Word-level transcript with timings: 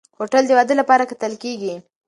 هوټل 0.17 0.43
د 0.47 0.51
واده 0.57 0.73
لپاره 0.81 1.07
کتل 1.11 1.33
کېږي. 1.43 1.73